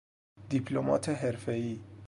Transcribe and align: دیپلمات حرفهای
دیپلمات 0.49 1.09
حرفهای 1.09 1.79